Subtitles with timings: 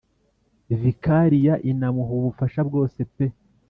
[0.81, 3.25] Vikariya inamuha ubufasha bwose pe